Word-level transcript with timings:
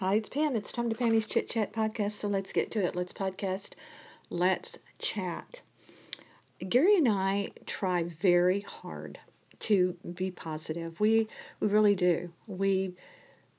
Hi, 0.00 0.14
it's 0.14 0.28
Pam. 0.28 0.54
It's 0.54 0.70
time 0.70 0.90
to 0.90 0.94
Pammy's 0.94 1.26
Chit 1.26 1.50
Chat 1.50 1.72
podcast. 1.72 2.12
So 2.12 2.28
let's 2.28 2.52
get 2.52 2.70
to 2.70 2.84
it. 2.84 2.94
Let's 2.94 3.12
podcast. 3.12 3.72
Let's 4.30 4.78
chat. 5.00 5.60
Gary 6.68 6.98
and 6.98 7.08
I 7.08 7.50
try 7.66 8.04
very 8.04 8.60
hard 8.60 9.18
to 9.58 9.96
be 10.14 10.30
positive. 10.30 11.00
We 11.00 11.26
we 11.58 11.66
really 11.66 11.96
do. 11.96 12.32
We 12.46 12.94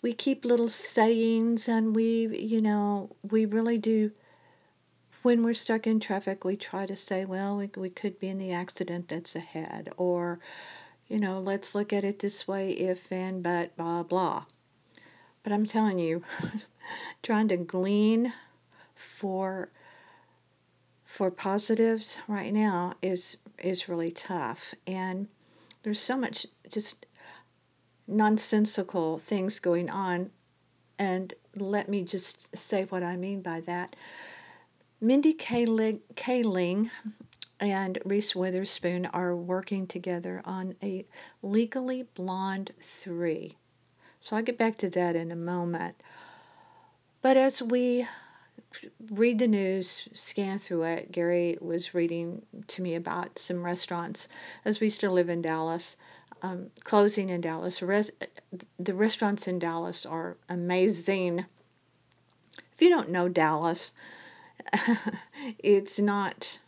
we 0.01 0.13
keep 0.13 0.45
little 0.45 0.69
sayings 0.69 1.67
and 1.67 1.93
we 1.93 2.27
you 2.37 2.61
know 2.61 3.13
we 3.29 3.43
really 3.43 3.77
do. 3.77 4.09
When 5.23 5.43
we're 5.43 5.53
stuck 5.53 5.87
in 5.87 5.99
traffic, 5.99 6.45
we 6.45 6.55
try 6.55 6.85
to 6.85 6.95
say, 6.95 7.25
well, 7.25 7.57
we, 7.57 7.69
we 7.75 7.89
could 7.89 8.17
be 8.17 8.29
in 8.29 8.37
the 8.37 8.53
accident 8.53 9.09
that's 9.09 9.35
ahead, 9.35 9.91
or 9.97 10.39
you 11.09 11.19
know, 11.19 11.41
let's 11.41 11.75
look 11.75 11.91
at 11.91 12.05
it 12.05 12.19
this 12.19 12.47
way, 12.47 12.71
if 12.71 13.11
and 13.11 13.43
but 13.43 13.75
blah 13.75 14.03
blah 14.03 14.45
but 15.43 15.51
I'm 15.51 15.65
telling 15.65 15.99
you, 15.99 16.23
trying 17.23 17.47
to 17.49 17.57
glean 17.57 18.33
for 18.95 19.69
for 21.05 21.31
positives 21.31 22.17
right 22.27 22.53
now 22.53 22.93
is 23.01 23.37
is 23.57 23.89
really 23.89 24.11
tough. 24.11 24.73
And 24.87 25.27
there's 25.83 25.99
so 25.99 26.17
much 26.17 26.45
just 26.69 27.05
nonsensical 28.07 29.17
things 29.17 29.59
going 29.59 29.89
on. 29.89 30.29
And 30.97 31.33
let 31.55 31.87
me 31.87 32.03
just 32.03 32.55
say 32.55 32.85
what 32.85 33.03
I 33.03 33.15
mean 33.15 33.41
by 33.41 33.61
that. 33.61 33.95
Mindy 35.01 35.33
Kaling 35.33 36.89
and 37.59 37.99
Reese 38.05 38.35
Witherspoon 38.35 39.05
are 39.07 39.35
working 39.35 39.87
together 39.87 40.41
on 40.43 40.75
a 40.83 41.05
Legally 41.41 42.03
Blonde 42.15 42.71
3. 43.01 43.55
So 44.29 44.35
I'll 44.35 44.43
get 44.43 44.59
back 44.59 44.77
to 44.77 44.91
that 44.91 45.15
in 45.15 45.31
a 45.31 45.35
moment. 45.35 45.95
But 47.23 47.35
as 47.35 47.63
we 47.63 48.07
read 49.09 49.39
the 49.39 49.47
news, 49.47 50.07
scan 50.13 50.59
through 50.59 50.83
it, 50.83 51.11
Gary 51.11 51.57
was 51.59 51.95
reading 51.95 52.43
to 52.67 52.83
me 52.83 52.93
about 52.93 53.39
some 53.39 53.65
restaurants 53.65 54.27
as 54.65 54.79
we 54.79 54.91
still 54.91 55.13
live 55.13 55.29
in 55.29 55.41
Dallas, 55.41 55.97
um, 56.43 56.69
closing 56.83 57.29
in 57.29 57.41
Dallas. 57.41 57.81
Res- 57.81 58.11
the 58.77 58.93
restaurants 58.93 59.47
in 59.47 59.57
Dallas 59.57 60.05
are 60.05 60.37
amazing. 60.47 61.43
If 62.75 62.81
you 62.83 62.89
don't 62.89 63.09
know 63.09 63.29
Dallas, 63.29 63.95
it's 65.57 65.97
not 65.97 66.59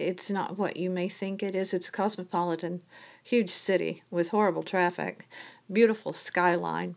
it's 0.00 0.30
not 0.30 0.58
what 0.58 0.76
you 0.76 0.90
may 0.90 1.08
think 1.08 1.42
it 1.42 1.54
is. 1.54 1.74
It's 1.74 1.88
a 1.88 1.92
cosmopolitan, 1.92 2.82
huge 3.22 3.50
city 3.50 4.02
with 4.10 4.30
horrible 4.30 4.62
traffic, 4.62 5.28
beautiful 5.70 6.12
skyline, 6.12 6.96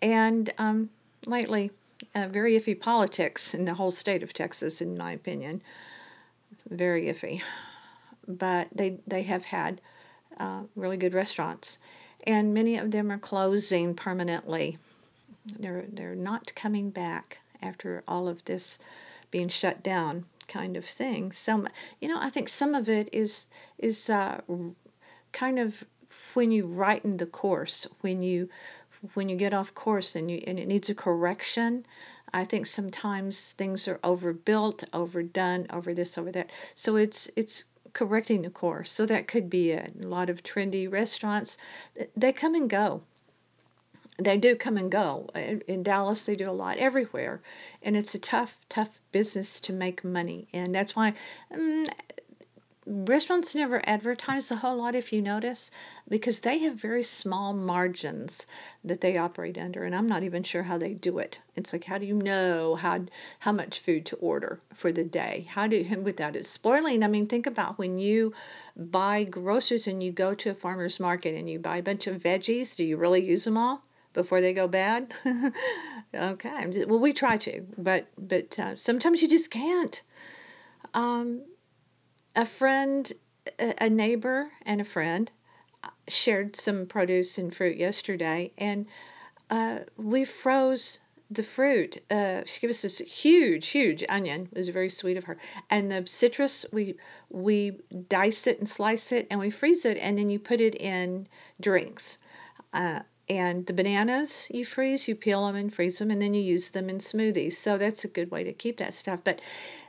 and 0.00 0.52
um, 0.58 0.90
lately, 1.26 1.70
uh, 2.14 2.28
very 2.28 2.58
iffy 2.58 2.78
politics 2.78 3.54
in 3.54 3.64
the 3.64 3.74
whole 3.74 3.90
state 3.90 4.22
of 4.22 4.32
Texas, 4.32 4.80
in 4.80 4.96
my 4.96 5.12
opinion. 5.12 5.62
Very 6.70 7.06
iffy. 7.06 7.42
But 8.26 8.68
they 8.72 8.98
they 9.06 9.22
have 9.24 9.44
had 9.44 9.80
uh, 10.38 10.62
really 10.76 10.96
good 10.96 11.14
restaurants, 11.14 11.78
and 12.26 12.54
many 12.54 12.78
of 12.78 12.90
them 12.90 13.10
are 13.10 13.18
closing 13.18 13.94
permanently. 13.94 14.78
They're 15.44 15.84
they're 15.92 16.14
not 16.14 16.54
coming 16.54 16.90
back 16.90 17.38
after 17.60 18.02
all 18.06 18.28
of 18.28 18.44
this 18.44 18.78
being 19.30 19.48
shut 19.48 19.82
down 19.82 20.24
kind 20.48 20.76
of 20.76 20.84
thing. 20.84 21.32
Some, 21.32 21.68
you 22.00 22.08
know, 22.08 22.18
I 22.18 22.30
think 22.30 22.48
some 22.48 22.74
of 22.74 22.88
it 22.88 23.08
is 23.12 23.46
is 23.78 24.10
uh, 24.10 24.40
kind 25.32 25.58
of 25.58 25.84
when 26.34 26.50
you 26.50 26.66
write 26.66 27.04
in 27.04 27.16
the 27.16 27.26
course, 27.26 27.86
when 28.00 28.22
you 28.22 28.48
when 29.14 29.28
you 29.28 29.36
get 29.36 29.54
off 29.54 29.74
course 29.74 30.16
and 30.16 30.30
you 30.30 30.42
and 30.46 30.58
it 30.58 30.68
needs 30.68 30.90
a 30.90 30.94
correction. 30.94 31.86
I 32.34 32.44
think 32.46 32.66
sometimes 32.66 33.52
things 33.52 33.86
are 33.88 34.00
overbuilt, 34.02 34.84
overdone, 34.94 35.66
over 35.70 35.92
this, 35.92 36.16
over 36.16 36.32
that. 36.32 36.50
So 36.74 36.96
it's 36.96 37.30
it's 37.36 37.64
correcting 37.92 38.42
the 38.42 38.50
course. 38.50 38.90
So 38.90 39.04
that 39.06 39.28
could 39.28 39.50
be 39.50 39.72
a 39.72 39.90
lot 40.00 40.30
of 40.30 40.42
trendy 40.42 40.90
restaurants. 40.90 41.58
They 42.16 42.32
come 42.32 42.54
and 42.54 42.70
go 42.70 43.02
they 44.24 44.38
do 44.38 44.56
come 44.56 44.76
and 44.76 44.90
go. 44.90 45.28
In 45.34 45.82
Dallas, 45.82 46.26
they 46.26 46.36
do 46.36 46.50
a 46.50 46.52
lot 46.52 46.78
everywhere, 46.78 47.40
and 47.82 47.96
it's 47.96 48.14
a 48.14 48.18
tough, 48.18 48.56
tough 48.68 49.00
business 49.12 49.60
to 49.60 49.72
make 49.72 50.04
money. 50.04 50.48
And 50.52 50.74
that's 50.74 50.94
why 50.94 51.14
um, 51.50 51.86
restaurants 52.84 53.54
never 53.54 53.80
advertise 53.88 54.50
a 54.50 54.56
whole 54.56 54.76
lot, 54.76 54.94
if 54.96 55.12
you 55.12 55.22
notice, 55.22 55.70
because 56.08 56.40
they 56.40 56.58
have 56.58 56.74
very 56.74 57.04
small 57.04 57.52
margins 57.52 58.44
that 58.84 59.00
they 59.00 59.16
operate 59.16 59.56
under. 59.56 59.84
And 59.84 59.94
I'm 59.94 60.08
not 60.08 60.24
even 60.24 60.42
sure 60.42 60.64
how 60.64 60.78
they 60.78 60.94
do 60.94 61.18
it. 61.18 61.38
It's 61.54 61.72
like, 61.72 61.84
how 61.84 61.98
do 61.98 62.06
you 62.06 62.14
know 62.14 62.74
how 62.74 63.04
how 63.38 63.52
much 63.52 63.80
food 63.80 64.06
to 64.06 64.16
order 64.16 64.58
for 64.74 64.90
the 64.90 65.04
day? 65.04 65.46
How 65.48 65.68
do 65.68 66.02
without 66.02 66.34
it 66.34 66.46
spoiling? 66.46 67.04
I 67.04 67.08
mean, 67.08 67.28
think 67.28 67.46
about 67.46 67.78
when 67.78 67.98
you 67.98 68.34
buy 68.76 69.24
groceries 69.24 69.86
and 69.86 70.02
you 70.02 70.10
go 70.10 70.34
to 70.34 70.50
a 70.50 70.54
farmer's 70.54 70.98
market 70.98 71.36
and 71.36 71.48
you 71.48 71.60
buy 71.60 71.76
a 71.76 71.82
bunch 71.82 72.08
of 72.08 72.20
veggies. 72.20 72.74
Do 72.76 72.84
you 72.84 72.96
really 72.96 73.24
use 73.24 73.44
them 73.44 73.56
all? 73.56 73.82
Before 74.12 74.40
they 74.40 74.52
go 74.52 74.68
bad. 74.68 75.12
okay. 76.14 76.84
Well, 76.86 77.00
we 77.00 77.12
try 77.12 77.36
to, 77.38 77.64
but 77.78 78.06
but 78.18 78.58
uh, 78.58 78.76
sometimes 78.76 79.22
you 79.22 79.28
just 79.28 79.50
can't. 79.50 80.00
Um, 80.94 81.42
a 82.34 82.46
friend, 82.46 83.10
a 83.58 83.88
neighbor, 83.88 84.50
and 84.64 84.80
a 84.80 84.84
friend 84.84 85.30
uh, 85.84 85.88
shared 86.08 86.56
some 86.56 86.86
produce 86.86 87.38
and 87.38 87.54
fruit 87.54 87.76
yesterday, 87.76 88.52
and 88.58 88.86
uh, 89.50 89.80
we 89.96 90.24
froze 90.24 90.98
the 91.30 91.42
fruit. 91.42 92.02
Uh, 92.10 92.42
she 92.44 92.60
gave 92.60 92.70
us 92.70 92.82
this 92.82 92.98
huge, 92.98 93.68
huge 93.68 94.04
onion. 94.08 94.48
It 94.52 94.58
was 94.58 94.68
very 94.68 94.90
sweet 94.90 95.16
of 95.16 95.24
her. 95.24 95.38
And 95.70 95.90
the 95.90 96.06
citrus, 96.06 96.66
we 96.72 96.96
we 97.30 97.78
dice 98.08 98.46
it 98.46 98.58
and 98.58 98.68
slice 98.68 99.12
it, 99.12 99.26
and 99.30 99.40
we 99.40 99.50
freeze 99.50 99.84
it, 99.84 99.96
and 99.96 100.18
then 100.18 100.28
you 100.28 100.38
put 100.38 100.60
it 100.60 100.74
in 100.74 101.26
drinks. 101.60 102.18
Uh, 102.72 103.00
and 103.32 103.64
the 103.64 103.72
bananas 103.72 104.46
you 104.50 104.62
freeze, 104.66 105.08
you 105.08 105.14
peel 105.14 105.46
them 105.46 105.56
and 105.56 105.74
freeze 105.74 105.98
them, 105.98 106.10
and 106.10 106.20
then 106.20 106.34
you 106.34 106.42
use 106.42 106.68
them 106.68 106.90
in 106.90 106.98
smoothies. 106.98 107.54
So 107.54 107.78
that's 107.78 108.04
a 108.04 108.08
good 108.08 108.30
way 108.30 108.44
to 108.44 108.52
keep 108.52 108.76
that 108.76 108.94
stuff. 108.94 109.20
But 109.24 109.40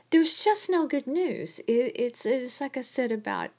there's 0.08 0.42
just 0.42 0.70
no 0.70 0.86
good 0.86 1.06
news. 1.06 1.58
It, 1.66 1.92
it's, 1.94 2.24
it's 2.24 2.62
like 2.62 2.78
I 2.78 2.82
said 2.82 3.12
about 3.12 3.50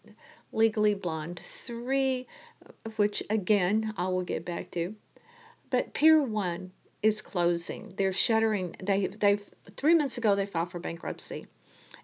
Legally 0.51 0.95
Blonde 0.95 1.39
3, 1.65 2.25
which 2.95 3.21
again 3.29 3.93
I 3.95 4.07
will 4.07 4.23
get 4.23 4.43
back 4.43 4.71
to. 4.71 4.95
But 5.69 5.93
Pier 5.93 6.19
1 6.19 6.71
is 7.03 7.21
closing. 7.21 7.93
They're 7.95 8.11
shuttering. 8.11 8.75
They, 8.81 9.05
they've 9.05 9.43
three 9.77 9.93
months 9.93 10.17
ago 10.17 10.35
they 10.35 10.47
filed 10.47 10.71
for 10.71 10.79
bankruptcy, 10.79 11.45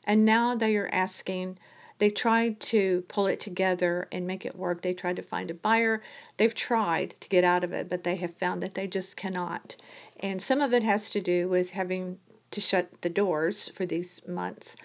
and 0.03 0.23
now 0.23 0.53
they 0.53 0.75
are 0.75 0.87
asking 0.87 1.57
they 2.01 2.09
tried 2.09 2.59
to 2.59 3.03
pull 3.09 3.27
it 3.27 3.39
together 3.39 4.07
and 4.11 4.25
make 4.25 4.43
it 4.43 4.55
work. 4.55 4.81
They 4.81 4.95
tried 4.95 5.17
to 5.17 5.21
find 5.21 5.51
a 5.51 5.53
buyer. 5.53 6.01
They've 6.37 6.55
tried 6.55 7.13
to 7.19 7.29
get 7.29 7.43
out 7.43 7.63
of 7.63 7.73
it, 7.73 7.89
but 7.89 8.03
they 8.03 8.15
have 8.15 8.33
found 8.33 8.63
that 8.63 8.73
they 8.73 8.87
just 8.87 9.15
cannot. 9.15 9.75
And 10.19 10.41
some 10.41 10.61
of 10.61 10.73
it 10.73 10.81
has 10.81 11.11
to 11.11 11.21
do 11.21 11.47
with 11.47 11.69
having 11.69 12.17
to 12.49 12.59
shut 12.59 12.89
the 13.01 13.09
doors 13.11 13.69
for 13.75 13.85
these 13.85 14.19
months. 14.27 14.75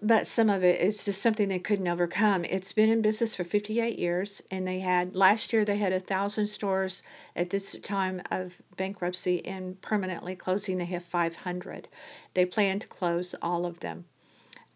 But 0.00 0.26
some 0.26 0.48
of 0.48 0.64
it 0.64 0.80
is 0.80 1.04
just 1.04 1.20
something 1.20 1.48
they 1.48 1.58
couldn't 1.58 1.86
overcome. 1.86 2.46
It's 2.46 2.72
been 2.72 2.88
in 2.88 3.02
business 3.02 3.34
for 3.34 3.44
58 3.44 3.98
years, 3.98 4.42
and 4.50 4.66
they 4.66 4.80
had 4.80 5.14
last 5.14 5.52
year 5.52 5.66
they 5.66 5.76
had 5.76 5.92
a 5.92 6.00
thousand 6.00 6.46
stores. 6.46 7.02
At 7.36 7.50
this 7.50 7.76
time 7.82 8.22
of 8.30 8.54
bankruptcy 8.78 9.44
and 9.44 9.78
permanently 9.82 10.34
closing, 10.34 10.78
they 10.78 10.86
have 10.86 11.04
500. 11.04 11.88
They 12.32 12.46
plan 12.46 12.78
to 12.78 12.88
close 12.88 13.34
all 13.42 13.66
of 13.66 13.80
them. 13.80 14.06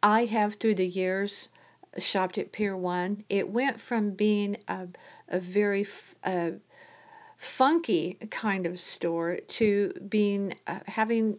I 0.05 0.27
have 0.27 0.57
through 0.57 0.75
the 0.75 0.87
years 0.87 1.49
shopped 1.97 2.37
at 2.37 2.53
Pier 2.53 2.77
1. 2.77 3.25
It 3.31 3.49
went 3.49 3.81
from 3.81 4.11
being 4.11 4.59
a, 4.69 4.87
a 5.29 5.41
very 5.41 5.87
uh, 6.23 6.51
funky 7.39 8.19
kind 8.31 8.67
of 8.67 8.79
store 8.79 9.39
to 9.49 9.95
being 10.07 10.57
uh, 10.67 10.81
having 10.85 11.39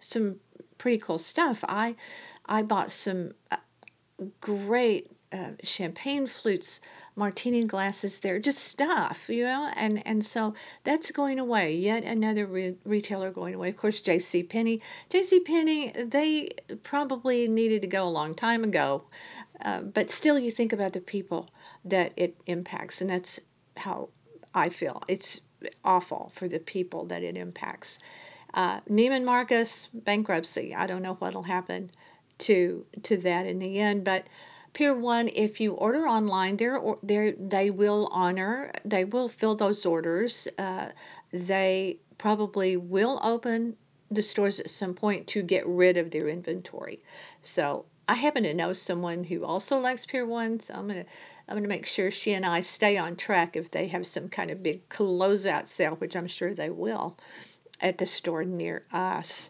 some 0.00 0.40
pretty 0.78 0.96
cool 0.96 1.18
stuff. 1.18 1.62
I 1.68 1.94
I 2.46 2.62
bought 2.62 2.90
some 2.90 3.34
uh, 3.50 3.58
great 4.40 5.10
uh, 5.30 5.50
champagne 5.62 6.26
flutes, 6.26 6.80
martini 7.16 7.64
glasses 7.64 8.20
there, 8.20 8.38
just 8.38 8.58
stuff, 8.58 9.28
you 9.28 9.42
know, 9.42 9.70
and 9.74 10.06
and 10.06 10.24
so 10.24 10.54
that's 10.84 11.10
going 11.10 11.38
away. 11.38 11.74
Yet 11.76 12.04
another 12.04 12.46
re- 12.46 12.76
retailer 12.84 13.30
going 13.30 13.54
away. 13.54 13.70
Of 13.70 13.76
course, 13.76 14.00
J.C. 14.00 14.42
Penney. 14.42 14.82
J.C. 15.08 15.40
Penney, 15.40 15.92
they 15.96 16.50
probably 16.82 17.48
needed 17.48 17.82
to 17.82 17.88
go 17.88 18.06
a 18.06 18.10
long 18.10 18.34
time 18.34 18.64
ago, 18.64 19.04
uh, 19.62 19.80
but 19.80 20.10
still, 20.10 20.38
you 20.38 20.50
think 20.50 20.72
about 20.72 20.92
the 20.92 21.00
people 21.00 21.48
that 21.86 22.12
it 22.16 22.36
impacts, 22.46 23.00
and 23.00 23.08
that's 23.08 23.40
how 23.76 24.10
I 24.54 24.68
feel. 24.68 25.02
It's 25.08 25.40
awful 25.84 26.32
for 26.34 26.48
the 26.48 26.58
people 26.58 27.06
that 27.06 27.22
it 27.22 27.36
impacts. 27.36 27.98
Uh, 28.52 28.80
Neiman 28.90 29.24
Marcus 29.24 29.88
bankruptcy. 29.92 30.74
I 30.74 30.86
don't 30.86 31.02
know 31.02 31.14
what'll 31.14 31.42
happen 31.42 31.90
to 32.38 32.84
to 33.04 33.16
that 33.18 33.46
in 33.46 33.58
the 33.58 33.78
end, 33.80 34.04
but 34.04 34.24
Pier 34.76 34.94
One, 34.94 35.30
if 35.32 35.58
you 35.58 35.72
order 35.72 36.06
online, 36.06 36.58
they're, 36.58 36.78
they're 37.02 37.32
they 37.32 37.70
will 37.70 38.10
honor, 38.12 38.70
they 38.84 39.06
will 39.06 39.30
fill 39.30 39.56
those 39.56 39.86
orders. 39.86 40.46
Uh, 40.58 40.88
they 41.32 41.98
probably 42.18 42.76
will 42.76 43.18
open 43.22 43.74
the 44.10 44.22
stores 44.22 44.60
at 44.60 44.68
some 44.68 44.92
point 44.92 45.28
to 45.28 45.40
get 45.40 45.66
rid 45.66 45.96
of 45.96 46.10
their 46.10 46.28
inventory. 46.28 47.02
So 47.40 47.86
I 48.06 48.16
happen 48.16 48.42
to 48.42 48.52
know 48.52 48.74
someone 48.74 49.24
who 49.24 49.46
also 49.46 49.78
likes 49.78 50.04
Pier 50.04 50.26
One, 50.26 50.60
so 50.60 50.74
I'm 50.74 50.86
gonna 50.86 51.06
I'm 51.48 51.56
gonna 51.56 51.68
make 51.68 51.86
sure 51.86 52.10
she 52.10 52.34
and 52.34 52.44
I 52.44 52.60
stay 52.60 52.98
on 52.98 53.16
track 53.16 53.56
if 53.56 53.70
they 53.70 53.88
have 53.88 54.06
some 54.06 54.28
kind 54.28 54.50
of 54.50 54.62
big 54.62 54.86
closeout 54.90 55.68
sale, 55.68 55.96
which 55.96 56.14
I'm 56.14 56.28
sure 56.28 56.52
they 56.52 56.68
will, 56.68 57.16
at 57.80 57.96
the 57.96 58.04
store 58.04 58.44
near 58.44 58.84
us. 58.92 59.48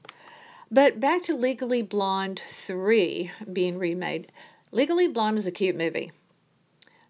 But 0.70 1.00
back 1.00 1.22
to 1.22 1.34
Legally 1.34 1.82
Blonde 1.82 2.40
3 2.46 3.32
being 3.52 3.76
remade. 3.76 4.30
Legally 4.76 5.08
Blonde 5.08 5.36
was 5.36 5.46
a 5.46 5.50
cute 5.50 5.74
movie. 5.74 6.12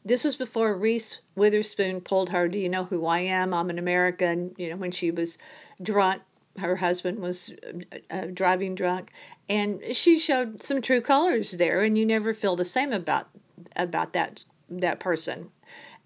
This 0.05 0.23
was 0.23 0.37
before 0.37 0.79
Reese 0.79 1.19
Witherspoon 1.35 2.01
pulled 2.01 2.31
her, 2.31 2.47
Do 2.47 2.61
you 2.61 2.69
know 2.69 2.85
who 2.85 3.05
I 3.07 3.19
am? 3.19 3.53
I'm 3.53 3.71
an 3.71 3.81
American, 3.81 4.55
you 4.57 4.71
know, 4.71 4.77
when 4.77 4.93
she 4.93 5.11
was 5.11 5.37
drunk 5.83 6.23
her 6.59 6.77
husband 6.77 7.19
was 7.19 7.53
uh, 7.93 7.97
uh, 8.09 8.27
driving 8.33 8.77
drunk, 8.77 9.11
and 9.49 9.83
she 9.97 10.21
showed 10.21 10.63
some 10.63 10.81
true 10.81 11.01
colors 11.01 11.51
there, 11.51 11.83
and 11.83 11.99
you 11.99 12.07
never 12.07 12.33
feel 12.33 12.55
the 12.55 12.65
same 12.65 12.93
about 12.93 13.29
about 13.75 14.13
that 14.13 14.45
that 14.71 15.01
person. 15.01 15.51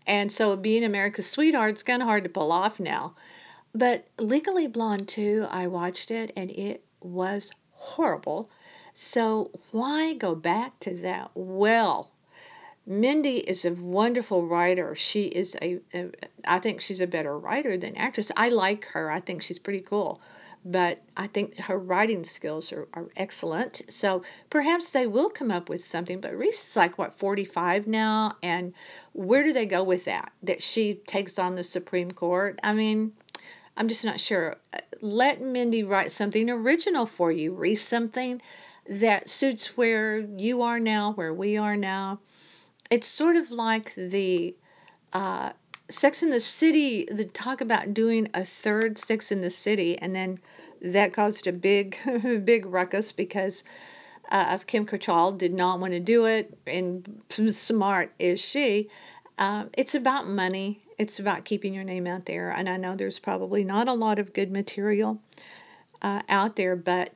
And 0.06 0.32
so 0.32 0.56
being 0.56 0.82
America's 0.82 1.28
sweetheart 1.28 1.74
is 1.74 1.82
kind 1.82 2.00
of 2.00 2.08
hard 2.08 2.24
to 2.24 2.30
pull 2.30 2.52
off 2.52 2.80
now. 2.80 3.16
But 3.74 4.06
Legally 4.18 4.66
Blonde 4.66 5.08
2, 5.08 5.46
I 5.50 5.66
watched 5.66 6.10
it 6.10 6.32
and 6.38 6.50
it 6.50 6.82
was 7.02 7.52
horrible. 7.72 8.48
So 8.94 9.50
why 9.70 10.14
go 10.14 10.34
back 10.34 10.78
to 10.80 10.94
that 11.02 11.30
well? 11.34 12.10
Mindy 12.86 13.36
is 13.36 13.64
a 13.64 13.72
wonderful 13.72 14.46
writer. 14.46 14.94
She 14.94 15.24
is 15.24 15.56
a, 15.62 15.80
a 15.94 16.10
I 16.44 16.58
think 16.58 16.80
she's 16.80 17.00
a 17.00 17.06
better 17.06 17.38
writer 17.38 17.76
than 17.76 17.96
actress. 17.96 18.32
I 18.36 18.48
like 18.48 18.84
her. 18.86 19.10
I 19.10 19.20
think 19.20 19.42
she's 19.42 19.58
pretty 19.58 19.80
cool 19.80 20.20
but 20.64 21.00
I 21.16 21.26
think 21.26 21.56
her 21.56 21.78
writing 21.78 22.24
skills 22.24 22.72
are, 22.72 22.86
are 22.92 23.08
excellent. 23.16 23.82
So 23.88 24.22
perhaps 24.50 24.90
they 24.90 25.06
will 25.06 25.30
come 25.30 25.50
up 25.50 25.68
with 25.68 25.82
something. 25.82 26.20
But 26.20 26.36
Reese 26.36 26.70
is 26.70 26.76
like, 26.76 26.98
what, 26.98 27.18
45 27.18 27.86
now? 27.86 28.36
And 28.42 28.74
where 29.12 29.42
do 29.42 29.52
they 29.52 29.66
go 29.66 29.84
with 29.84 30.04
that? 30.04 30.32
That 30.42 30.62
she 30.62 30.94
takes 30.94 31.38
on 31.38 31.54
the 31.54 31.64
Supreme 31.64 32.10
Court? 32.10 32.58
I 32.62 32.74
mean, 32.74 33.12
I'm 33.76 33.88
just 33.88 34.04
not 34.04 34.20
sure. 34.20 34.56
Let 35.00 35.40
Mindy 35.40 35.82
write 35.82 36.12
something 36.12 36.50
original 36.50 37.06
for 37.06 37.32
you, 37.32 37.54
Reese, 37.54 37.86
something 37.86 38.42
that 38.90 39.30
suits 39.30 39.76
where 39.76 40.18
you 40.18 40.62
are 40.62 40.80
now, 40.80 41.12
where 41.12 41.32
we 41.32 41.56
are 41.56 41.76
now. 41.76 42.18
It's 42.90 43.06
sort 43.06 43.36
of 43.36 43.52
like 43.52 43.94
the 43.94 44.56
uh, 45.12 45.52
Sex 45.88 46.24
in 46.24 46.30
the 46.30 46.40
City, 46.40 47.06
the 47.10 47.24
talk 47.24 47.60
about 47.60 47.94
doing 47.94 48.28
a 48.34 48.44
third 48.44 48.98
Sex 48.98 49.30
in 49.30 49.42
the 49.42 49.50
City, 49.50 49.96
and 49.96 50.14
then 50.14 50.40
that 50.82 51.12
caused 51.12 51.46
a 51.46 51.52
big, 51.52 51.96
big 52.44 52.66
ruckus 52.66 53.12
because 53.12 53.62
uh, 54.30 54.46
of 54.50 54.66
Kim 54.66 54.86
Cattrall 54.86 55.38
did 55.38 55.54
not 55.54 55.78
want 55.78 55.92
to 55.92 56.00
do 56.00 56.24
it, 56.24 56.58
and 56.66 57.22
smart 57.52 58.12
is 58.18 58.40
she. 58.40 58.88
Uh, 59.38 59.66
it's 59.74 59.94
about 59.94 60.28
money. 60.28 60.82
It's 60.98 61.20
about 61.20 61.44
keeping 61.44 61.74
your 61.74 61.84
name 61.84 62.08
out 62.08 62.26
there, 62.26 62.50
and 62.50 62.68
I 62.68 62.76
know 62.76 62.96
there's 62.96 63.20
probably 63.20 63.62
not 63.62 63.86
a 63.86 63.92
lot 63.92 64.18
of 64.18 64.32
good 64.32 64.50
material 64.50 65.20
uh, 66.02 66.22
out 66.28 66.56
there, 66.56 66.74
but 66.74 67.12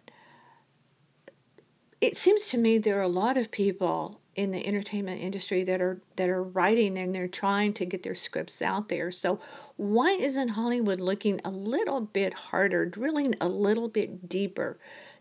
it 2.05 2.19
seems 2.19 2.49
to 2.49 2.59
me 2.59 2.77
there 2.77 2.99
are 2.99 3.03
a 3.03 3.09
lot 3.09 3.39
of 3.39 3.51
people 3.51 4.21
in 4.37 4.51
the 4.51 4.67
entertainment 4.67 5.23
industry 5.23 5.65
that 5.65 5.81
are 5.81 6.03
that 6.17 6.29
are 6.29 6.43
writing 6.43 6.99
and 6.99 7.15
they're 7.15 7.29
trying 7.29 7.73
to 7.73 7.87
get 7.87 8.03
their 8.03 8.15
scripts 8.15 8.61
out 8.61 8.91
there. 8.91 9.11
So 9.11 9.41
why 9.77 10.11
isn't 10.11 10.49
Hollywood 10.49 11.01
looking 11.01 11.41
a 11.47 11.51
little 11.51 12.03
bit 12.03 12.35
harder, 12.35 12.85
drilling 12.85 13.37
a 13.41 13.49
little 13.49 13.89
bit 13.89 14.29
deeper 14.29 14.79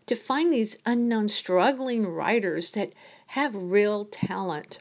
to 0.08 0.14
find 0.14 0.52
these 0.52 0.76
unknown 0.84 1.28
struggling 1.28 2.06
writers 2.06 2.72
that 2.72 2.92
have 3.28 3.54
real 3.54 4.04
talent? 4.04 4.78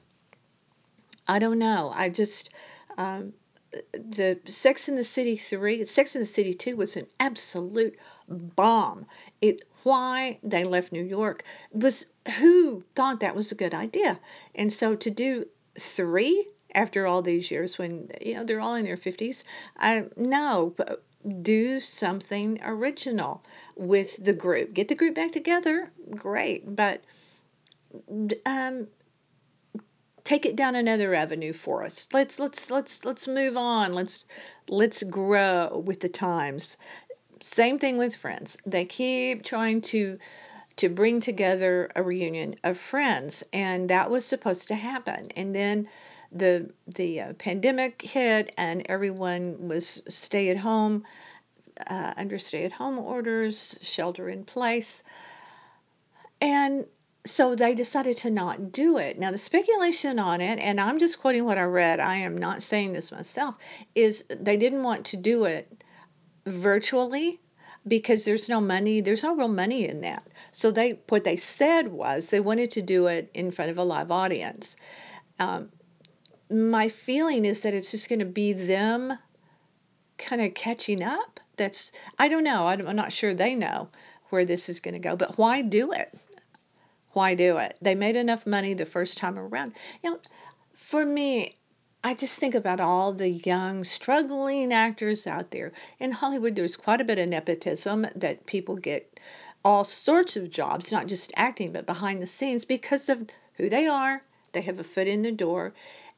I 1.25 1.39
don't 1.39 1.59
know. 1.59 1.89
I 1.95 2.09
just 2.09 2.49
um, 2.97 3.31
the 3.93 4.39
Sex 4.47 4.89
in 4.89 4.97
the 4.97 5.05
City 5.05 5.37
3, 5.37 5.85
Sex 5.85 6.15
in 6.15 6.21
the 6.21 6.27
City 6.27 6.53
2 6.53 6.75
was 6.75 6.97
an 6.97 7.07
absolute 7.17 7.97
bomb. 8.27 9.05
It 9.41 9.63
why 9.83 10.39
they 10.43 10.63
left 10.63 10.91
New 10.91 11.03
York 11.03 11.43
was 11.71 12.05
who 12.39 12.83
thought 12.95 13.19
that 13.19 13.35
was 13.35 13.51
a 13.51 13.55
good 13.55 13.73
idea. 13.73 14.19
And 14.55 14.71
so 14.71 14.95
to 14.95 15.11
do 15.11 15.45
3 15.77 16.47
after 16.73 17.05
all 17.05 17.21
these 17.21 17.51
years 17.51 17.77
when 17.77 18.09
you 18.21 18.35
know 18.35 18.43
they're 18.43 18.61
all 18.61 18.75
in 18.75 18.85
their 18.85 18.97
50s, 18.97 19.43
I 19.77 20.05
no, 20.15 20.73
do 21.41 21.79
something 21.79 22.59
original 22.63 23.43
with 23.75 24.23
the 24.23 24.33
group. 24.33 24.73
Get 24.73 24.87
the 24.87 24.95
group 24.95 25.15
back 25.15 25.31
together, 25.31 25.91
great, 26.11 26.75
but 26.75 27.01
um, 28.45 28.87
take 30.23 30.45
it 30.45 30.55
down 30.55 30.75
another 30.75 31.13
avenue 31.13 31.53
for 31.53 31.83
us. 31.83 32.07
Let's 32.11 32.39
let's 32.39 32.69
let's 32.69 33.05
let's 33.05 33.27
move 33.27 33.57
on. 33.57 33.93
Let's 33.93 34.25
let's 34.67 35.03
grow 35.03 35.83
with 35.85 35.99
the 35.99 36.09
times. 36.09 36.77
Same 37.43 37.77
thing 37.77 37.97
with 37.97 38.15
friends. 38.15 38.57
They 38.65 38.85
keep 38.85 39.43
trying 39.43 39.81
to 39.81 40.17
to 40.77 40.89
bring 40.89 41.19
together 41.19 41.91
a 41.95 42.01
reunion 42.01 42.55
of 42.63 42.79
friends 42.79 43.43
and 43.53 43.89
that 43.89 44.09
was 44.09 44.25
supposed 44.25 44.69
to 44.69 44.75
happen. 44.75 45.29
And 45.35 45.53
then 45.53 45.89
the 46.31 46.71
the 46.87 47.19
uh, 47.19 47.33
pandemic 47.33 48.01
hit 48.01 48.53
and 48.57 48.85
everyone 48.87 49.67
was 49.67 50.01
stay 50.07 50.49
at 50.49 50.57
home 50.57 51.03
uh, 51.85 52.13
under 52.15 52.39
stay 52.39 52.63
at 52.63 52.71
home 52.71 52.97
orders, 52.97 53.77
shelter 53.81 54.29
in 54.29 54.45
place. 54.45 55.03
And 56.39 56.85
so 57.25 57.55
they 57.55 57.75
decided 57.75 58.17
to 58.17 58.29
not 58.29 58.71
do 58.71 58.97
it. 58.97 59.19
Now, 59.19 59.31
the 59.31 59.37
speculation 59.37 60.17
on 60.17 60.41
it, 60.41 60.59
and 60.59 60.79
I'm 60.79 60.99
just 60.99 61.19
quoting 61.19 61.45
what 61.45 61.57
I 61.57 61.63
read, 61.63 61.99
I 61.99 62.17
am 62.17 62.37
not 62.37 62.63
saying 62.63 62.93
this 62.93 63.11
myself, 63.11 63.55
is 63.95 64.25
they 64.29 64.57
didn't 64.57 64.83
want 64.83 65.05
to 65.07 65.17
do 65.17 65.45
it 65.45 65.83
virtually 66.45 67.39
because 67.87 68.23
there's 68.23 68.47
no 68.47 68.61
money, 68.61 69.01
there's 69.01 69.23
no 69.23 69.35
real 69.35 69.47
money 69.47 69.87
in 69.87 70.01
that. 70.01 70.25
So 70.51 70.71
they, 70.71 71.01
what 71.09 71.23
they 71.23 71.37
said 71.37 71.91
was 71.91 72.29
they 72.29 72.39
wanted 72.39 72.71
to 72.71 72.81
do 72.81 73.07
it 73.07 73.29
in 73.33 73.51
front 73.51 73.71
of 73.71 73.77
a 73.77 73.83
live 73.83 74.11
audience. 74.11 74.75
Um, 75.39 75.69
my 76.49 76.89
feeling 76.89 77.45
is 77.45 77.61
that 77.61 77.73
it's 77.73 77.91
just 77.91 78.09
going 78.09 78.19
to 78.19 78.25
be 78.25 78.53
them 78.53 79.17
kind 80.17 80.41
of 80.41 80.53
catching 80.53 81.03
up. 81.03 81.39
That's, 81.57 81.91
I 82.17 82.29
don't 82.29 82.43
know, 82.43 82.67
I'm 82.67 82.95
not 82.95 83.11
sure 83.11 83.33
they 83.33 83.55
know 83.55 83.89
where 84.29 84.45
this 84.45 84.69
is 84.69 84.79
going 84.79 84.93
to 84.93 84.99
go, 84.99 85.15
but 85.15 85.37
why 85.37 85.61
do 85.61 85.91
it? 85.91 86.13
why 87.13 87.35
do 87.35 87.57
it? 87.57 87.77
They 87.81 87.95
made 87.95 88.15
enough 88.15 88.45
money 88.45 88.73
the 88.73 88.85
first 88.85 89.17
time 89.17 89.39
around. 89.39 89.73
You 90.03 90.11
know, 90.11 90.19
for 90.89 91.05
me, 91.05 91.55
I 92.05 92.13
just 92.13 92.37
think 92.37 92.53
about 92.53 92.81
all 92.81 93.13
the 93.13 93.29
young, 93.29 93.85
struggling 93.85 94.73
actors 94.73 95.25
out 95.25 95.51
there. 95.51 95.71
In 95.99 96.11
Hollywood, 96.11 96.55
there's 96.55 96.75
quite 96.75 96.99
a 96.99 97.05
bit 97.05 97.17
of 97.17 97.29
nepotism 97.29 98.05
that 98.15 98.45
people 98.45 98.75
get 98.75 99.19
all 99.63 99.85
sorts 99.85 100.35
of 100.35 100.49
jobs, 100.49 100.91
not 100.91 101.07
just 101.07 101.31
acting, 101.37 101.71
but 101.71 101.85
behind 101.85 102.21
the 102.21 102.27
scenes 102.27 102.65
because 102.65 103.07
of 103.07 103.29
who 103.53 103.69
they 103.69 103.87
are. 103.87 104.21
They 104.51 104.61
have 104.61 104.79
a 104.79 104.83
foot 104.83 105.07
in 105.07 105.21
the 105.21 105.31
door. 105.31 105.73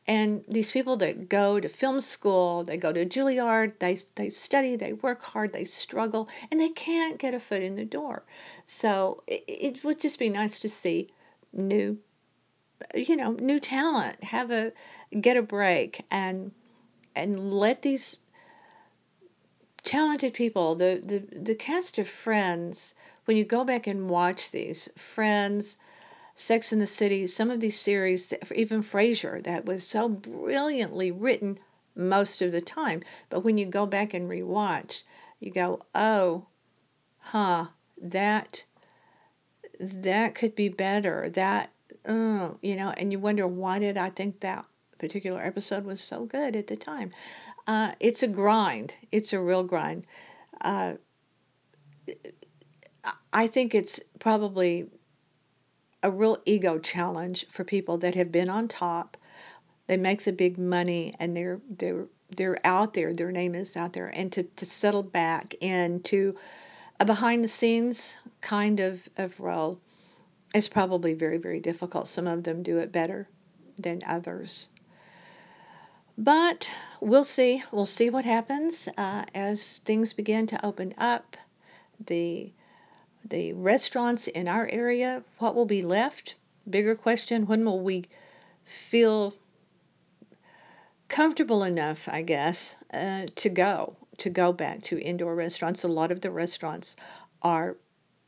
And 0.08 0.44
these 0.48 0.72
people 0.72 0.98
that 0.98 1.30
go 1.30 1.60
to 1.60 1.70
film 1.70 2.01
school, 2.01 2.63
they 2.63 2.77
go 2.77 2.92
to 2.92 3.06
Juilliard, 3.06 3.80
they 3.80 4.00
they 4.15 4.30
study, 4.30 4.75
they 4.75 4.94
work 4.94 5.22
hard, 5.22 5.54
they 5.54 5.65
struggle, 5.65 6.27
and 6.50 6.60
they 6.60 6.70
can't 6.70 7.20
get 7.20 7.34
a 7.36 7.39
foot 7.39 7.62
in 7.62 7.75
the 7.75 7.86
door. 7.86 8.24
So 8.65 9.24
it, 9.27 9.44
it 9.48 9.84
would 9.84 10.00
just 10.00 10.18
be 10.18 10.30
nice 10.30 10.60
to 10.62 10.70
see 10.70 11.10
new, 11.54 12.00
you 12.94 13.15
know, 13.15 13.32
new 13.32 13.60
talent 13.60 14.24
have 14.24 14.51
a 14.51 14.72
get 15.20 15.38
a 15.38 15.41
break 15.41 16.03
and 16.12 16.51
and 17.15 17.51
let 17.51 17.82
these 17.82 18.17
talented 19.84 20.34
people, 20.34 20.75
the 20.75 21.01
the 21.05 21.39
the 21.39 21.55
cast 21.55 21.98
of 21.98 22.08
Friends, 22.08 22.94
when 23.25 23.38
you 23.38 23.46
go 23.46 23.63
back 23.63 23.88
and 23.88 24.10
watch 24.10 24.51
these 24.51 24.89
Friends 24.98 25.77
Sex 26.36 26.74
in 26.74 26.79
the 26.79 26.88
City, 26.88 27.27
some 27.27 27.50
of 27.50 27.62
these 27.62 27.79
series, 27.79 28.34
even 28.53 28.84
Frasier, 28.84 29.41
that 29.44 29.65
was 29.65 29.88
so 29.88 30.10
brilliantly 30.10 31.12
written 31.12 31.58
most 31.96 32.41
of 32.41 32.51
the 32.51 32.62
time. 32.62 33.03
But 33.29 33.41
when 33.41 33.58
you 33.58 33.65
go 33.67 33.86
back 33.86 34.13
and 34.13 34.29
rewatch, 34.29 35.03
you 35.39 35.51
go, 35.51 35.86
oh, 35.96 36.46
huh, 37.20 37.67
that 38.01 38.65
that 39.79 40.36
could 40.36 40.55
be 40.55 40.70
better. 40.70 41.29
That, 41.29 41.70
oh, 42.07 42.57
you 42.62 42.75
know, 42.75 42.89
and 42.89 43.12
you 43.12 43.19
wonder 43.19 43.47
why 43.47 43.79
did 43.79 43.97
I 43.97 44.09
think 44.09 44.39
that 44.41 44.65
particular 44.97 45.43
episode 45.43 45.85
was 45.85 46.01
so 46.01 46.25
good 46.25 46.55
at 46.55 46.67
the 46.67 46.75
time. 46.75 47.12
Uh, 47.67 47.91
it's 48.00 48.24
a 48.24 48.27
grind. 48.27 48.93
It's 49.12 49.33
a 49.33 49.39
real 49.39 49.63
grind. 49.63 50.05
Uh, 50.62 50.93
I 53.33 53.47
think 53.47 53.75
it's 53.75 54.00
probably 54.19 54.88
a 56.01 56.12
real 56.12 56.38
ego 56.45 56.79
challenge 56.79 57.47
for 57.51 57.63
people 57.63 57.97
that 58.00 58.15
have 58.15 58.31
been 58.31 58.50
on 58.50 58.67
top. 58.67 59.17
They 59.88 59.97
make 59.97 60.24
the 60.24 60.31
big 60.31 60.57
money 60.57 61.13
and 61.19 61.35
they're 61.35 61.59
they're 61.69 62.05
they're 62.35 62.59
out 62.65 62.93
there. 62.93 63.13
Their 63.13 63.31
name 63.31 63.53
is 63.53 63.77
out 63.77 63.93
there, 63.93 64.07
and 64.07 64.31
to 64.33 64.43
to 64.43 64.65
settle 64.65 65.03
back 65.03 65.53
into 65.55 66.35
a 67.00 67.05
behind 67.05 67.43
the 67.43 67.47
scenes 67.47 68.15
kind 68.41 68.79
of 68.79 69.01
of 69.17 69.39
role 69.39 69.79
is 70.55 70.67
probably 70.67 71.13
very 71.13 71.38
very 71.38 71.59
difficult. 71.59 72.07
Some 72.07 72.27
of 72.27 72.43
them 72.43 72.63
do 72.63 72.77
it 72.79 72.91
better 72.91 73.27
than 73.77 74.01
others. 74.07 74.69
But 76.17 76.69
we'll 77.01 77.25
see. 77.25 77.63
We'll 77.71 77.85
see 77.85 78.09
what 78.09 78.24
happens 78.24 78.88
uh, 78.97 79.25
as 79.33 79.79
things 79.79 80.13
begin 80.13 80.47
to 80.47 80.65
open 80.65 80.93
up. 80.97 81.35
The 82.05 82.53
the 83.27 83.53
restaurants 83.53 84.27
in 84.27 84.47
our 84.47 84.67
area, 84.67 85.24
what 85.39 85.55
will 85.55 85.65
be 85.65 85.81
left? 85.81 86.35
Bigger 86.69 86.95
question: 86.95 87.47
When 87.47 87.65
will 87.65 87.81
we 87.81 88.05
feel 88.63 89.33
comfortable 91.09 91.63
enough, 91.63 92.07
I 92.07 92.21
guess, 92.21 92.75
uh, 92.93 93.27
to 93.35 93.50
go 93.50 93.97
to 94.19 94.29
go 94.29 94.53
back 94.53 94.83
to 94.83 95.00
indoor 95.00 95.35
restaurants? 95.35 95.83
A 95.83 95.89
lot 95.89 96.12
of 96.12 96.21
the 96.21 96.31
restaurants 96.31 96.95
are 97.41 97.75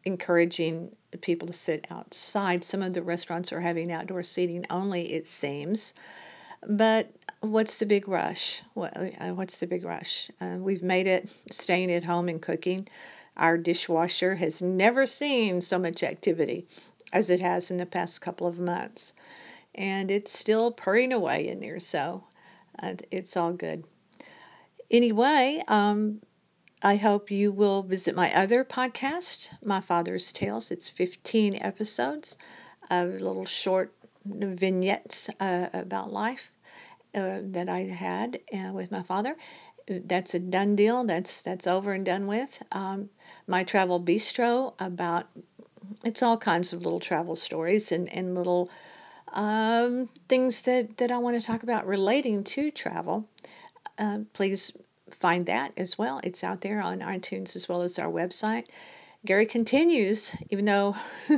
encouraging 0.07 0.95
people 1.21 1.47
to 1.47 1.53
sit 1.53 1.85
outside. 1.91 2.63
Some 2.63 2.81
of 2.81 2.93
the 2.93 3.03
restaurants 3.03 3.51
are 3.51 3.61
having 3.61 3.91
outdoor 3.91 4.23
seating 4.23 4.65
only, 4.69 5.13
it 5.13 5.27
seems. 5.27 5.93
But 6.67 7.11
what's 7.41 7.77
the 7.77 7.85
big 7.85 8.07
rush? 8.07 8.61
Uh, 8.75 9.29
what's 9.33 9.59
the 9.59 9.67
big 9.67 9.83
rush? 9.85 10.31
Uh, 10.41 10.55
we've 10.59 10.81
made 10.81 11.07
it 11.07 11.29
staying 11.51 11.91
at 11.91 12.03
home 12.03 12.29
and 12.29 12.41
cooking. 12.41 12.87
Our 13.35 13.57
dishwasher 13.57 14.35
has 14.35 14.61
never 14.61 15.05
seen 15.05 15.61
so 15.61 15.77
much 15.77 16.01
activity 16.03 16.67
as 17.13 17.29
it 17.29 17.41
has 17.41 17.69
in 17.69 17.77
the 17.77 17.85
past 17.85 18.21
couple 18.21 18.47
of 18.47 18.57
months. 18.57 19.13
And 19.75 20.09
it's 20.09 20.37
still 20.37 20.71
purring 20.71 21.13
away 21.13 21.49
in 21.49 21.59
there, 21.59 21.79
so 21.79 22.23
uh, 22.81 22.93
it's 23.11 23.37
all 23.37 23.53
good. 23.53 23.83
Anyway, 24.89 25.63
um, 25.67 26.21
I 26.81 26.95
hope 26.97 27.31
you 27.31 27.51
will 27.51 27.81
visit 27.81 28.15
my 28.15 28.31
other 28.35 28.63
podcast, 28.63 29.49
My 29.63 29.81
Father's 29.81 30.31
Tales. 30.31 30.69
It's 30.69 30.87
15 30.89 31.57
episodes 31.59 32.37
of 32.91 33.09
little 33.13 33.45
short 33.45 33.91
vignettes 34.23 35.27
uh, 35.39 35.69
about 35.73 36.13
life 36.13 36.51
uh, 37.15 37.39
that 37.45 37.67
I 37.67 37.79
had 37.85 38.41
uh, 38.53 38.73
with 38.73 38.91
my 38.91 39.01
father. 39.01 39.35
That's 39.87 40.35
a 40.35 40.39
done 40.39 40.75
deal. 40.75 41.03
That's 41.03 41.41
that's 41.41 41.65
over 41.65 41.93
and 41.93 42.05
done 42.05 42.27
with. 42.27 42.61
Um, 42.71 43.09
my 43.47 43.63
travel 43.63 43.99
bistro 43.99 44.75
about 44.77 45.25
it's 46.03 46.21
all 46.21 46.37
kinds 46.37 46.73
of 46.73 46.83
little 46.83 46.99
travel 46.99 47.35
stories 47.35 47.91
and 47.91 48.07
and 48.07 48.35
little 48.35 48.69
um, 49.29 50.09
things 50.29 50.61
that 50.63 50.97
that 50.97 51.09
I 51.09 51.17
want 51.17 51.41
to 51.41 51.45
talk 51.45 51.63
about 51.63 51.87
relating 51.87 52.43
to 52.43 52.69
travel. 52.69 53.27
Uh, 53.97 54.19
please 54.33 54.73
find 55.19 55.45
that 55.47 55.73
as 55.77 55.97
well. 55.97 56.19
It's 56.23 56.43
out 56.43 56.61
there 56.61 56.81
on 56.81 56.99
iTunes 56.99 57.55
as 57.55 57.67
well 57.67 57.81
as 57.81 57.99
our 57.99 58.11
website. 58.11 58.67
Gary 59.25 59.45
continues, 59.45 60.31
even 60.49 60.65
though 60.65 60.95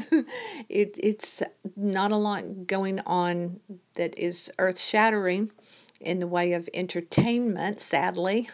it, 0.69 0.95
it's 0.98 1.41
not 1.75 2.12
a 2.12 2.17
lot 2.17 2.67
going 2.67 3.00
on 3.00 3.59
that 3.95 4.17
is 4.17 4.51
earth 4.59 4.79
shattering 4.79 5.51
in 6.00 6.19
the 6.19 6.27
way 6.27 6.53
of 6.53 6.69
entertainment, 6.74 7.79
sadly. 7.79 8.50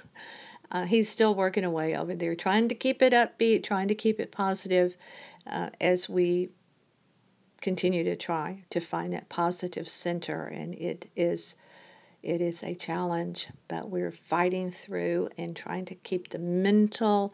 Uh, 0.71 0.85
he's 0.85 1.09
still 1.09 1.35
working 1.35 1.63
away 1.63 1.95
over 1.95 2.15
there, 2.15 2.35
trying 2.35 2.69
to 2.69 2.75
keep 2.75 3.01
it 3.01 3.13
upbeat, 3.13 3.63
trying 3.63 3.87
to 3.87 3.95
keep 3.95 4.19
it 4.19 4.31
positive 4.31 4.95
uh, 5.47 5.69
as 5.79 6.07
we 6.09 6.49
continue 7.61 8.03
to 8.03 8.15
try 8.15 8.63
to 8.69 8.79
find 8.79 9.13
that 9.13 9.29
positive 9.29 9.87
center. 9.87 10.45
And 10.45 10.75
it 10.75 11.09
is 11.15 11.55
it 12.25 12.41
is 12.41 12.63
a 12.63 12.73
challenge, 12.73 13.47
but 13.67 13.87
we're 13.87 14.11
fighting 14.11 14.71
through 14.71 15.29
and 15.37 15.55
trying 15.55 15.85
to 15.85 15.95
keep 15.95 16.29
the 16.29 16.39
mental 16.39 17.33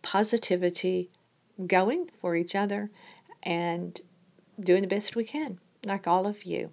positivity 0.00 1.10
going 1.66 2.08
for 2.20 2.36
each 2.36 2.54
other 2.54 2.88
and 3.42 4.00
doing 4.60 4.82
the 4.82 4.88
best 4.88 5.16
we 5.16 5.24
can, 5.24 5.58
like 5.84 6.06
all 6.06 6.26
of 6.26 6.44
you. 6.44 6.70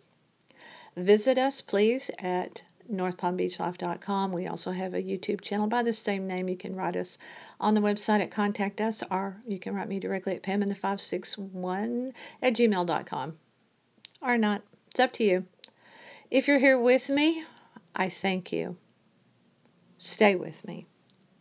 Visit 0.95 1.39
us, 1.39 1.61
please, 1.61 2.11
at 2.19 2.61
northpalmbeachlife.com. 2.91 4.31
We 4.31 4.45
also 4.45 4.71
have 4.71 4.93
a 4.93 5.01
YouTube 5.01 5.41
channel 5.41 5.65
by 5.65 5.81
the 5.81 5.91
same 5.91 6.27
name. 6.27 6.47
You 6.47 6.57
can 6.57 6.75
write 6.75 6.95
us 6.95 7.17
on 7.59 7.73
the 7.73 7.81
website 7.81 8.21
at 8.21 8.29
contact 8.29 8.79
us, 8.79 9.01
or 9.09 9.37
you 9.47 9.57
can 9.57 9.73
write 9.73 9.89
me 9.89 9.99
directly 9.99 10.35
at 10.35 10.43
paminthe561 10.43 12.13
at 12.43 12.53
gmail.com. 12.53 13.33
Or 14.21 14.37
not. 14.37 14.61
It's 14.91 14.99
up 14.99 15.13
to 15.13 15.23
you. 15.23 15.45
If 16.29 16.47
you're 16.47 16.59
here 16.59 16.79
with 16.79 17.09
me, 17.09 17.43
I 17.95 18.09
thank 18.09 18.51
you. 18.51 18.77
Stay 19.97 20.35
with 20.35 20.67
me. 20.67 20.87